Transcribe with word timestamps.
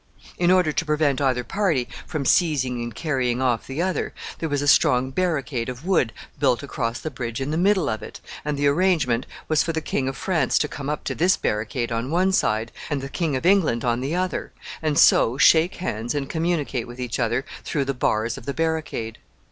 In 0.39 0.49
order 0.49 0.71
to 0.71 0.83
prevent 0.83 1.21
either 1.21 1.43
party 1.43 1.87
from 2.07 2.25
seizing 2.25 2.81
and 2.81 2.95
carrying 2.95 3.39
off 3.39 3.67
the 3.67 3.83
other, 3.83 4.15
there 4.39 4.49
was 4.49 4.63
a 4.63 4.67
strong 4.67 5.11
barricade 5.11 5.69
of 5.69 5.85
wood 5.85 6.11
built 6.39 6.63
across 6.63 6.99
the 6.99 7.11
bridge 7.11 7.39
in 7.39 7.51
the 7.51 7.55
middle 7.55 7.87
of 7.87 8.01
it, 8.01 8.19
and 8.43 8.57
the 8.57 8.65
arrangement 8.65 9.27
was 9.47 9.61
for 9.61 9.73
the 9.73 9.79
King 9.79 10.07
of 10.07 10.17
France 10.17 10.57
to 10.57 10.67
come 10.67 10.89
up 10.89 11.03
to 11.03 11.13
this 11.13 11.37
barricade 11.37 11.91
on 11.91 12.09
one 12.09 12.31
side, 12.31 12.71
and 12.89 13.01
the 13.01 13.09
King 13.09 13.35
of 13.35 13.45
England 13.45 13.85
on 13.85 14.01
the 14.01 14.15
other, 14.15 14.51
and 14.81 14.97
so 14.97 15.37
shake 15.37 15.75
hands 15.75 16.15
and 16.15 16.31
communicate 16.31 16.87
with 16.87 16.99
each 16.99 17.19
other 17.19 17.45
through 17.63 17.85
the 17.85 17.93
bars 17.93 18.39
of 18.39 18.47
the 18.47 18.55
barricade. 18.55 19.19